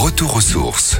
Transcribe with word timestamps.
Retour 0.00 0.36
aux 0.36 0.40
sources. 0.40 0.98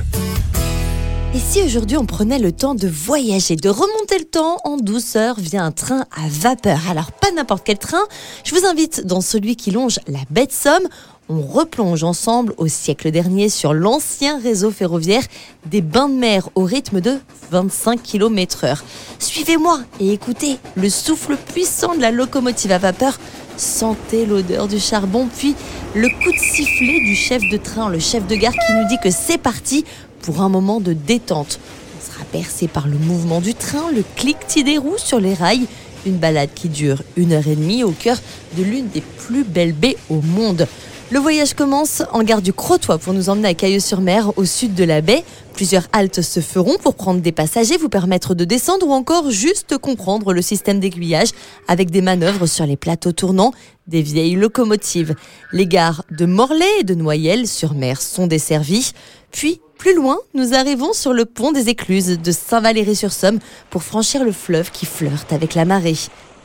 Et 1.33 1.39
si 1.39 1.63
aujourd'hui 1.63 1.97
on 1.97 2.05
prenait 2.05 2.41
le 2.41 2.51
temps 2.51 2.75
de 2.75 2.89
voyager, 2.89 3.55
de 3.55 3.69
remonter 3.69 4.19
le 4.19 4.25
temps 4.25 4.57
en 4.65 4.77
douceur 4.77 5.37
via 5.39 5.63
un 5.63 5.71
train 5.71 6.01
à 6.17 6.27
vapeur? 6.29 6.81
Alors 6.91 7.13
pas 7.13 7.31
n'importe 7.31 7.63
quel 7.65 7.79
train, 7.79 8.03
je 8.43 8.57
vous 8.57 8.67
invite 8.67 9.07
dans 9.07 9.21
celui 9.21 9.55
qui 9.55 9.71
longe 9.71 10.01
la 10.09 10.19
baie 10.31 10.47
de 10.47 10.53
Somme. 10.53 10.89
On 11.29 11.41
replonge 11.43 12.03
ensemble 12.03 12.55
au 12.57 12.67
siècle 12.67 13.13
dernier 13.13 13.49
sur 13.49 13.73
l'ancien 13.73 14.41
réseau 14.41 14.73
ferroviaire 14.73 15.23
des 15.67 15.81
bains 15.81 16.09
de 16.09 16.15
mer 16.15 16.49
au 16.57 16.65
rythme 16.65 17.01
de 17.01 17.19
25 17.53 18.03
km 18.03 18.65
heure. 18.65 18.83
Suivez-moi 19.21 19.79
et 20.01 20.13
écoutez 20.13 20.59
le 20.75 20.91
souffle 20.91 21.37
puissant 21.37 21.95
de 21.95 22.01
la 22.01 22.11
locomotive 22.11 22.73
à 22.73 22.79
vapeur 22.79 23.17
Sentez 23.59 24.25
l'odeur 24.25 24.69
du 24.69 24.79
charbon, 24.79 25.27
puis 25.37 25.57
le 25.97 26.09
coup 26.09 26.31
de 26.31 26.39
sifflet 26.39 27.01
du 27.01 27.17
chef 27.17 27.43
de 27.51 27.57
train, 27.57 27.91
le 27.91 27.99
chef 27.99 28.25
de 28.29 28.37
gare 28.37 28.53
qui 28.53 28.73
nous 28.73 28.87
dit 28.89 28.99
que 29.03 29.11
c'est 29.11 29.37
parti 29.37 29.85
pour 30.23 30.43
un 30.43 30.49
moment 30.49 30.79
de 30.79 30.93
détente. 30.93 31.59
On 31.97 32.13
sera 32.13 32.25
bercé 32.33 32.69
par 32.69 32.87
le 32.87 32.97
mouvement 32.99 33.41
du 33.41 33.55
train, 33.55 33.91
le 33.93 34.05
cliquetis 34.15 34.63
des 34.63 34.79
roues 34.79 34.97
sur 34.97 35.19
les 35.19 35.35
rails, 35.35 35.67
une 36.07 36.19
balade 36.19 36.51
qui 36.55 36.69
dure 36.69 37.03
une 37.17 37.33
heure 37.33 37.49
et 37.49 37.57
demie 37.57 37.83
au 37.83 37.91
cœur 37.91 38.17
de 38.57 38.63
l'une 38.63 38.87
des 38.91 39.01
plus 39.01 39.43
belles 39.43 39.73
baies 39.73 39.97
au 40.09 40.21
monde. 40.21 40.69
Le 41.11 41.19
voyage 41.19 41.55
commence 41.55 42.03
en 42.13 42.23
gare 42.23 42.43
du 42.43 42.53
Crotoy 42.53 42.99
pour 42.99 43.15
nous 43.15 43.31
emmener 43.31 43.49
à 43.49 43.55
Cailleux-sur-Mer, 43.55 44.37
au 44.37 44.45
sud 44.45 44.75
de 44.75 44.85
la 44.85 45.01
baie. 45.01 45.25
Plusieurs 45.55 45.89
haltes 45.95 46.21
se 46.21 46.41
feront 46.41 46.77
pour 46.77 46.97
prendre 46.97 47.23
des 47.23 47.33
passagers, 47.33 47.79
vous 47.79 47.89
permettre 47.89 48.35
de 48.35 48.45
descendre 48.45 48.87
ou 48.87 48.93
encore 48.93 49.31
juste 49.31 49.79
comprendre 49.79 50.35
le 50.35 50.43
système 50.43 50.81
d'aiguillage 50.81 51.31
avec 51.67 51.91
des 51.91 52.03
manœuvres 52.03 52.45
sur 52.45 52.67
les 52.67 52.77
plateaux 52.77 53.13
tournants 53.13 53.53
des 53.87 54.03
vieilles 54.03 54.35
locomotives. 54.35 55.15
Les 55.51 55.67
gares 55.67 56.05
de 56.11 56.27
Morlaix 56.27 56.81
et 56.81 56.85
de 56.85 56.95
Noyelles-sur-Mer 56.95 58.03
sont 58.03 58.27
desservies. 58.27 58.93
Puis, 59.31 59.63
plus 59.79 59.95
loin, 59.95 60.19
nous 60.35 60.53
arrivons 60.53 60.93
sur 60.93 61.15
le 61.15 61.25
pont 61.25 61.53
des 61.53 61.71
Écluses 61.71 62.19
de 62.19 62.33
Saint-Valéry-sur-Somme 62.33 63.39
pour 63.71 63.83
franchir 63.83 64.25
le 64.25 64.33
fleuve 64.33 64.71
qui 64.71 64.85
flirte 64.85 65.33
avec 65.33 65.55
la 65.55 65.65
marée. 65.65 65.97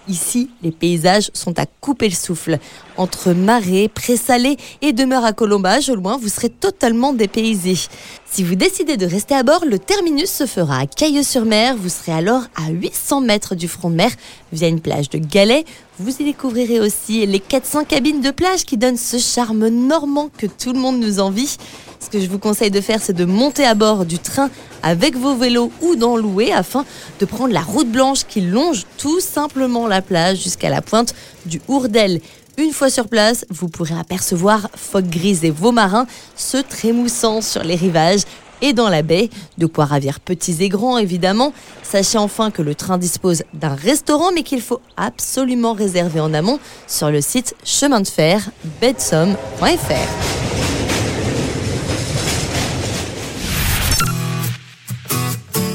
Ici, 0.09 0.49
les 0.61 0.71
paysages 0.71 1.31
sont 1.33 1.57
à 1.57 1.65
couper 1.65 2.09
le 2.09 2.15
souffle. 2.15 2.59
Entre 2.97 3.31
marais, 3.31 3.87
présalés 3.87 4.57
et 4.81 4.91
demeures 4.91 5.23
à 5.23 5.31
colombage, 5.31 5.89
au 5.89 5.95
loin, 5.95 6.17
vous 6.17 6.27
serez 6.27 6.49
totalement 6.49 7.13
dépaysé. 7.13 7.75
Si 8.29 8.43
vous 8.43 8.55
décidez 8.55 8.97
de 8.97 9.05
rester 9.05 9.33
à 9.33 9.43
bord, 9.43 9.63
le 9.65 9.79
terminus 9.79 10.29
se 10.29 10.45
fera 10.45 10.79
à 10.79 10.87
Cailleux-sur-Mer. 10.87 11.77
Vous 11.77 11.89
serez 11.89 12.11
alors 12.11 12.43
à 12.55 12.69
800 12.69 13.21
mètres 13.21 13.55
du 13.55 13.67
front 13.69 13.89
de 13.89 13.95
mer 13.95 14.11
via 14.51 14.67
une 14.67 14.81
plage 14.81 15.09
de 15.09 15.19
galets. 15.19 15.65
Vous 15.99 16.09
y 16.09 16.25
découvrirez 16.25 16.79
aussi 16.79 17.23
les 17.27 17.39
400 17.39 17.83
cabines 17.83 18.19
de 18.19 18.31
plage 18.31 18.65
qui 18.65 18.77
donnent 18.77 18.97
ce 18.97 19.19
charme 19.19 19.67
normand 19.67 20.31
que 20.35 20.47
tout 20.47 20.73
le 20.73 20.79
monde 20.79 20.99
nous 20.99 21.19
envie. 21.19 21.55
Ce 21.99 22.09
que 22.09 22.19
je 22.19 22.25
vous 22.25 22.39
conseille 22.39 22.71
de 22.71 22.81
faire, 22.81 22.99
c'est 22.99 23.13
de 23.13 23.25
monter 23.25 23.63
à 23.63 23.75
bord 23.75 24.03
du 24.03 24.17
train 24.17 24.49
avec 24.81 25.15
vos 25.15 25.35
vélos 25.35 25.71
ou 25.83 25.95
d'en 25.95 26.17
louer 26.17 26.51
afin 26.51 26.83
de 27.19 27.25
prendre 27.25 27.53
la 27.53 27.61
route 27.61 27.91
blanche 27.91 28.23
qui 28.27 28.41
longe 28.41 28.85
tout 28.97 29.19
simplement 29.19 29.85
la 29.85 30.01
plage 30.01 30.41
jusqu'à 30.41 30.71
la 30.71 30.81
pointe 30.81 31.13
du 31.45 31.61
Hourdel. 31.67 32.21
Une 32.57 32.71
fois 32.71 32.89
sur 32.89 33.07
place, 33.07 33.45
vous 33.51 33.67
pourrez 33.67 33.95
apercevoir 33.95 34.69
phoques 34.75 35.09
grises 35.09 35.43
et 35.43 35.51
veaux 35.51 35.71
marins 35.71 36.07
se 36.35 36.57
trémoussant 36.57 37.41
sur 37.41 37.63
les 37.63 37.75
rivages 37.75 38.23
et 38.63 38.73
dans 38.73 38.89
la 38.89 39.03
baie, 39.03 39.29
de 39.59 39.67
quoi 39.67 39.85
ravir 39.85 40.19
petits 40.19 40.57
et 40.61 40.69
grands 40.69 40.97
évidemment. 40.97 41.53
Sachez 41.83 42.17
enfin 42.17 42.49
que 42.49 42.63
le 42.63 42.73
train 42.73 42.97
dispose 42.97 43.43
d'un 43.53 43.75
restaurant 43.75 44.31
mais 44.33 44.41
qu'il 44.41 44.61
faut 44.61 44.81
absolument 44.97 45.73
réserver 45.73 46.19
en 46.19 46.33
amont 46.33 46.59
sur 46.87 47.11
le 47.11 47.21
site 47.21 47.55
chemin 47.63 48.01
de 48.01 48.07
fer 48.07 48.49
bedsomme.fr. 48.81 49.37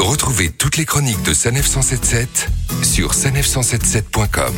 Retrouvez 0.01 0.51
toutes 0.51 0.79
les 0.79 0.87
chroniques 0.87 1.23
de 1.23 1.35
Sanef 1.35 1.67
177 1.67 2.49
sur 2.83 3.13
sanef177.com. 3.13 4.55